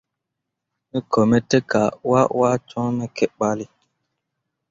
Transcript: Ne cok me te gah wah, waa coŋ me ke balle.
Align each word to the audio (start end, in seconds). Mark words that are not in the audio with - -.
Ne 0.89 0.99
cok 1.11 1.25
me 1.29 1.37
te 1.49 1.57
gah 1.69 1.91
wah, 2.09 2.27
waa 2.39 2.57
coŋ 2.69 2.87
me 2.97 3.05
ke 3.17 3.25
balle. 3.39 3.65